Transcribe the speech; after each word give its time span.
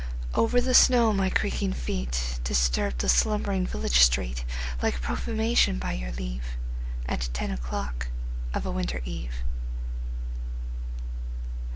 Over 0.33 0.59
the 0.59 0.73
snow 0.73 1.13
my 1.13 1.29
creaking 1.29 1.73
feet 1.73 2.39
Disturbed 2.43 3.01
the 3.01 3.07
slumbering 3.07 3.67
village 3.67 3.99
street 3.99 4.43
Like 4.81 4.99
profanation, 4.99 5.77
by 5.77 5.91
your 5.93 6.11
leave, 6.11 6.57
At 7.05 7.29
ten 7.33 7.51
o'clock 7.51 8.07
of 8.51 8.65
a 8.65 8.71
winter 8.71 9.01
eve. 9.05 9.43